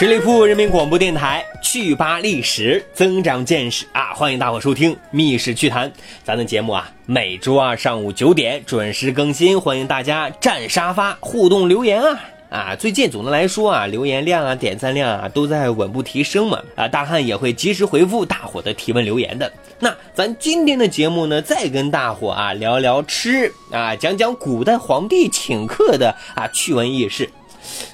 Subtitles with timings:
[0.00, 4.14] 十里铺人民广播电台，趣吧历史，增长见识啊！
[4.14, 5.90] 欢迎大伙收听《密室趣谈》，
[6.24, 12.20] 咱的节目啊，每周二上午九点准时更新，欢迎大家占沙发互动留言啊！
[12.48, 19.52] 啊，最近总的来说啊，留言量啊、点赞量啊都在稳步提升嘛啊，大汉也会及时回复大伙的提问留言的。
[19.78, 27.28] 那咱今天的节目呢，再跟大伙啊聊聊吃啊，讲讲古代皇帝请客的啊趣闻轶事。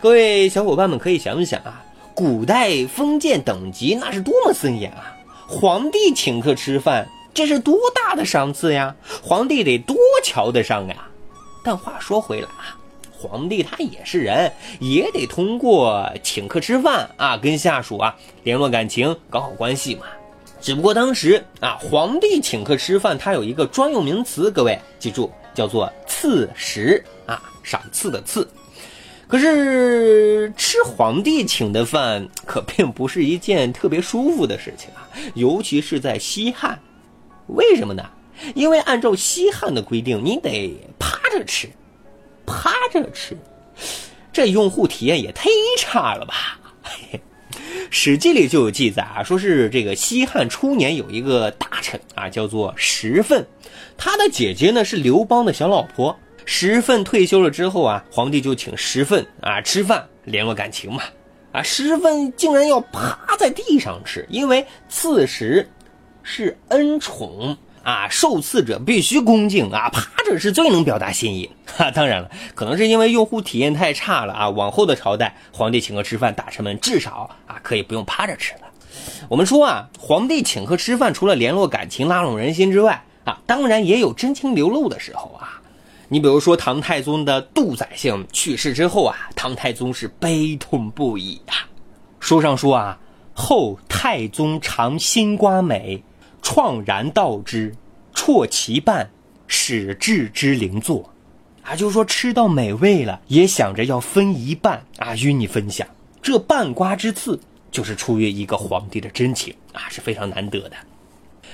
[0.00, 1.84] 各位小伙伴们可以想一想啊。
[2.20, 5.16] 古代封建等级那是多么森严啊！
[5.48, 8.94] 皇帝请客吃饭，这是多大的赏赐呀！
[9.22, 11.08] 皇帝得多瞧得上呀！
[11.64, 12.76] 但话说回来啊，
[13.10, 20.02] 皇帝他也是人，也得通过请客吃饭啊，跟下属啊联络感情，搞好关系嘛。
[20.60, 28.46] 只不过当时啊，皇帝请客吃饭，他有一个专用名词，各位记住，叫做赐食啊，赏赐的赐。
[29.30, 36.76] 可是吃皇帝请的饭可并不是一件特别舒服的事情啊， 尤其是在西汉。
[37.46, 38.04] 为什么呢？
[38.56, 41.68] 因为按照西汉的规定，你得趴着吃，
[42.44, 43.38] 趴着吃，
[44.32, 46.58] 这用户体验也忒差了吧？
[47.88, 53.46] 《史记》里就有记载啊，说是这个西汉初年有一个大臣啊，叫做石奋，
[53.96, 56.18] 他的姐姐呢是刘邦的小老婆。
[56.44, 61.02] 石份退休了之后啊，皇帝就请石份啊吃饭联络感情嘛。
[61.52, 65.68] 啊，石份竟然要趴在地上吃，因为赐食
[66.22, 71.50] 是恩宠啊，受赐者必须恭敬啊，趴着是最能表达心意。
[71.66, 78.60] 哈， 当然了，可能是因为用户体验太差了啊，往后的朝代皇帝请客吃饭，大臣们至少啊可以不用趴着吃了。
[79.28, 85.59] 我们说啊，皇帝请客吃饭，除了联络感情、拉拢人心之外啊，当然也有真情流露的时候啊。
[86.12, 91.54] 你比如说，唐太宗的杜宰相去世之后啊，唐太宗是悲痛不已啊。
[92.18, 92.98] 书上说啊，
[93.32, 96.02] 后太宗尝新瓜美，
[96.42, 97.72] 怆然道之，
[98.12, 99.08] 啜其半，
[99.46, 101.08] 始置之灵座。
[101.62, 105.86] 啊，就是说吃到美味了，也想着要分一半啊，与你分享。
[106.20, 107.38] 这半瓜之赐，
[107.70, 110.72] 就是出于一个皇帝的真情啊，是非常难得的。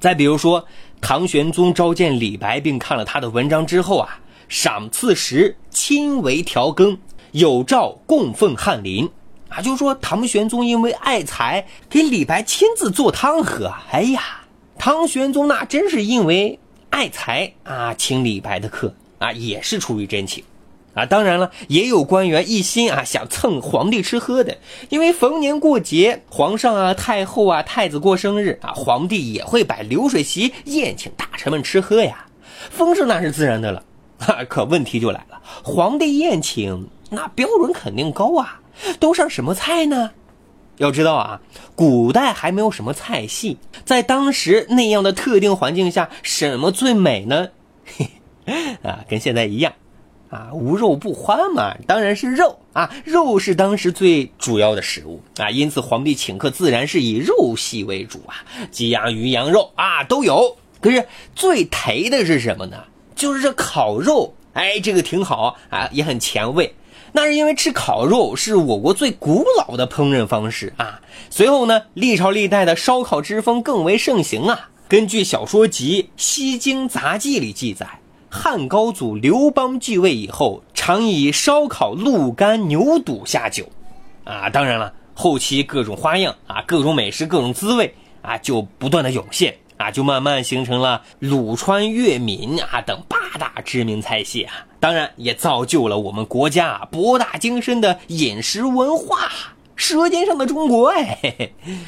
[0.00, 0.64] 再比如说，
[1.02, 4.18] 唐玄宗召见李白，并看了他的文章之后啊。
[4.48, 6.98] 赏赐时亲为调羹，
[7.32, 9.08] 有诏供奉翰林。
[9.50, 13.72] 啊，就说唐玄宗因为爱才，给李白亲自做汤喝。
[13.90, 14.42] 哎呀，
[14.78, 16.58] 唐玄宗那真是因为
[16.90, 20.44] 爱才啊，请李白的客啊，也是出于真情。
[20.92, 32.26] 啊，当然了，也有官员一心啊想蹭皇帝吃喝的，因为逢年过节，皇上啊、太后啊、太子过生日啊，皇帝也会摆流水席宴请大臣们吃喝呀，
[32.70, 33.82] 丰盛那是自然的了。
[34.48, 38.60] 可问题就来了，皇帝宴请那标准肯定高啊，
[38.98, 40.10] 都上什么菜呢？
[40.76, 41.40] 要知道啊，
[41.74, 47.48] 古代还没有什么菜系，在当时那样的特定环境下，什么最美呢？
[48.82, 49.72] 啊，跟现在一样，
[50.30, 60.56] 啊，无肉不欢嘛，当然是肉啊，肉是当时最主要的食物啊，因此皇帝请客自然是以肉系为主啊，鸡鸭鱼羊肉啊都有。
[60.80, 62.84] 可是最忒的是什么呢？
[63.18, 66.72] 就是这烤肉，哎，这个挺好啊，也很前卫。
[67.10, 71.00] 那是因为吃烤肉是我国最古老的烹饪方式啊。
[71.28, 74.70] 随后呢，历朝历代的烧烤之风更为盛行啊。
[74.86, 77.86] 根据小说集《西京杂记》里记载，
[78.30, 83.68] 汉高祖刘邦继位以后，常以烧烤鹿肝、牛肚下酒，
[84.22, 87.92] 啊，当然了，后期各种花样啊，各种美食、各种滋味
[88.22, 89.56] 啊，就不断的涌现。
[89.78, 99.30] 啊，就慢慢形成了鲁川粤闽啊等八大知名菜系啊，当然也造就了我们国家博大精深的饮食文化，
[99.76, 101.18] 舌尖上的中国哎。
[101.22, 101.78] 嘿 嘿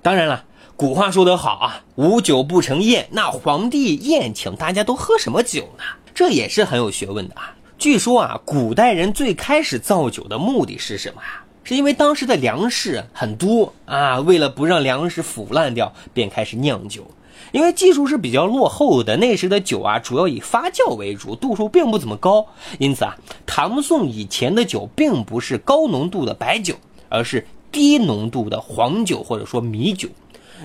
[0.00, 0.44] 当然了，
[0.76, 3.08] 古话说得好啊，无酒不成宴。
[3.10, 5.84] 那皇帝宴请大家都喝什么酒呢？
[6.14, 7.54] 这也是很有学问的啊。
[7.78, 11.44] 据说啊，古代人最开始造酒的目的是什么啊？
[11.64, 17.08] 是因为当时的粮食很多啊，为了不让粮食腐烂掉，便开始酿酒。
[17.50, 22.46] 因为技术是比较落后的，那时的酒啊，主要以发酵为主，度数并不怎么高。
[22.78, 26.74] 因此啊，唐宋以前的酒并不是高浓度的白酒，
[27.08, 30.08] 而是低浓度的黄酒或者说米酒。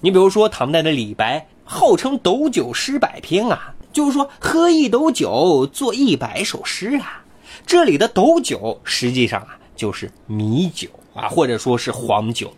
[0.00, 7.22] 你比如说唐代的李白，号称斗酒诗百篇啊，就是说喝一斗酒做一百首诗啊。
[7.64, 12.52] 这里的斗酒实际上啊就是米酒啊，或者说是黄酒。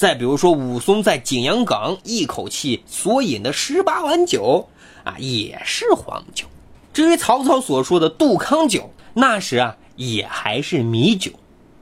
[0.00, 4.66] 再比如说武松在景阳冈一口气所饮的十八碗酒
[5.04, 6.46] 啊，也是黄酒。
[6.94, 11.32] 至于曹操所说的杜康酒，那时啊也还是米酒。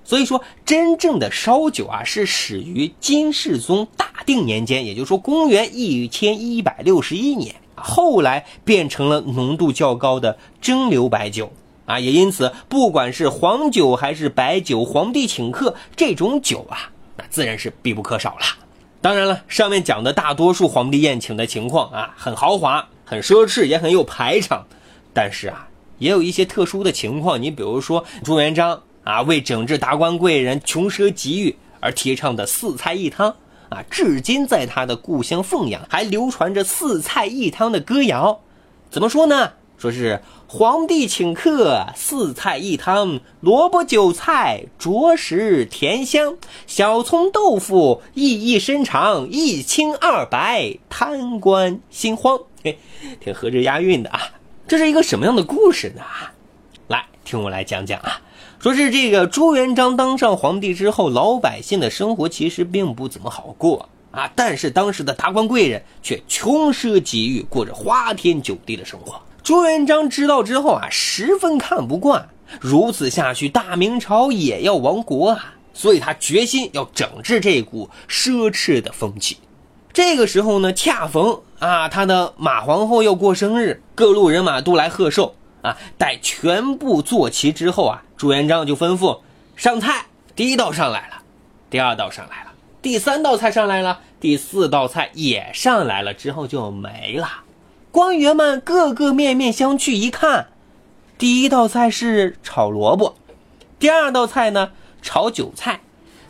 [0.02, 11.52] 所以说，真正的烧酒啊，是始于金世宗大定年间，也就是说公元一千一百六十一年，后来变成了浓度较高的蒸馏白酒
[11.86, 12.00] 啊。
[12.00, 18.46] 也因此，不管是黄酒还是白酒，皇帝请客这种酒啊，那自然是必不可少了。
[19.02, 24.64] 当然了，上面讲的大多数皇帝宴请的情况啊，很豪华、很奢侈，也很有排场。
[25.12, 25.68] 但是啊，
[25.98, 28.80] 也有一些特殊的情况，你比如说朱元璋。
[29.04, 33.34] 啊，为整治达官贵人穷奢极欲而提倡的四菜一汤
[33.70, 38.38] 啊，至今在他的故乡凤阳还流传着四菜一汤的歌谣。
[38.90, 39.52] 怎么说呢？
[39.78, 46.36] 说是皇帝请客，四菜一汤，萝卜韭菜着实甜香，
[46.66, 52.40] 小葱豆腐意义深长，一清二白，贪官心慌。
[52.64, 52.76] 嘿，
[53.20, 54.20] 挺合着押韵的啊！
[54.66, 56.02] 这是一个什么样的故事呢？
[56.88, 58.20] 来，听我来讲讲啊。
[58.58, 64.28] 说是这个朱元璋当上皇帝之后，老百姓的生活其实并不怎么好过啊。
[64.34, 69.22] 但是当时的达官贵人却穷奢极欲，过着花天酒地的生活。
[69.48, 72.28] 朱元璋知道之后啊，十分看不惯，
[72.60, 75.54] 如此下去，大明朝也要亡国啊。
[75.72, 79.38] 所以他决心要整治这股奢侈的风气。
[79.90, 85.34] 这个时候呢，恰逢啊他的马皇后要过生日，各路人马都来贺寿。
[85.62, 85.78] 啊！
[85.96, 89.20] 待全部坐齐之后啊，朱元璋就吩咐
[89.56, 90.04] 上菜。
[90.36, 91.22] 第一道上来了，
[91.70, 92.50] 第二道上来了，
[92.82, 97.26] 第三道菜上来了，第四道菜也上来了，之后就没了。
[97.90, 100.48] 官员们个个面面相觑，一看，
[101.16, 103.16] 第一道菜是炒萝卜，
[103.78, 105.80] 第二道菜呢炒韭菜，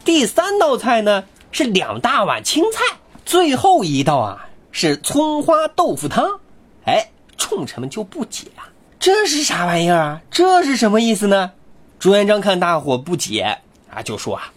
[0.04, 6.40] 第三道菜呢是两大碗青菜，最后一道啊是葱花豆腐汤。
[6.84, 8.70] 哎，众臣们就不解啊。
[9.00, 10.20] 这是啥玩意儿啊？
[10.30, 11.52] 这是什么意思呢？
[11.98, 13.58] 朱元璋看大伙不解
[13.90, 14.52] 啊，就说啊：“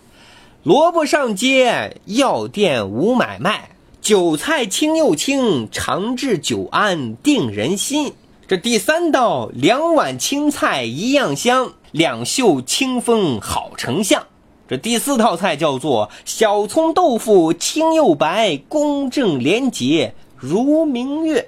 [0.63, 3.69] 萝卜上街，药店无买卖；
[4.11, 8.11] 韭菜青又青，长治久安定人心。
[8.45, 14.21] 这第三道两碗青菜一样香，两袖清风好丞相。
[14.67, 21.47] 这第四套菜叫做小葱豆腐，青又白，公正廉洁如明月。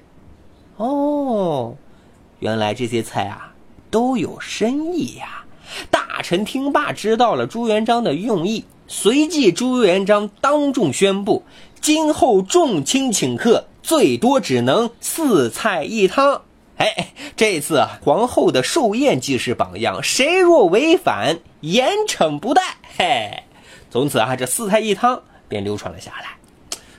[0.77, 1.75] 哦。”
[2.39, 3.51] 原来这些菜啊
[3.92, 5.44] 都有深意呀！
[5.92, 8.63] 大臣听罢，知道了朱元璋的用意。
[8.88, 11.44] 随即，朱元璋当众宣布：
[11.83, 16.44] 今后众卿请客，最多只能四菜一汤。
[16.77, 22.62] 哎，这次，皇后的寿宴既是榜样，谁若违反，严惩不贷。
[22.97, 23.44] 嘿，
[23.91, 26.38] 从此啊，这四菜一汤便流传了下来。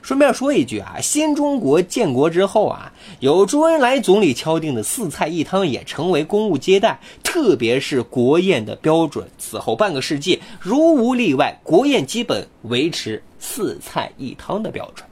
[0.05, 9.27] 顺便说一句啊，新中国建国之后啊，由周恩来总理敲定的四菜一汤也成为公务接待，特别是国宴的标准。
[9.39, 15.09] 此后半个世纪，如无例外，国宴基本维持四菜一汤的标准。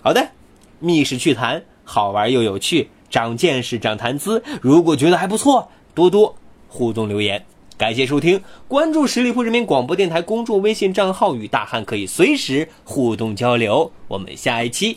[0.00, 0.26] 好的，
[0.78, 4.42] 密室趣谈，好玩又有趣，长见识，长谈资。
[4.62, 6.34] 如果觉得还不错，多多
[6.68, 7.44] 互动留言。
[7.78, 13.92] 感谢收听，关注十里铺人民广播电台公众微信账号，与大汉可以随时互动交流。
[14.08, 14.96] 我们下一期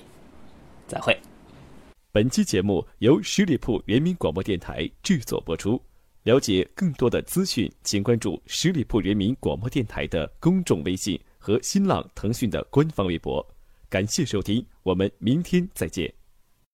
[0.88, 1.18] 再会。
[2.13, 5.82] 本期节目由十里铺人民广播电台制作播出。
[6.24, 13.46] 了解更多的资讯，请关注十里铺人民广播电台的公众微信和新浪、腾讯的官方微博。
[13.89, 16.19] 感谢收听，我们明天再见。